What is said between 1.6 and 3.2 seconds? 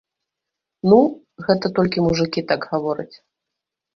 толькі мужыкі так гавораць.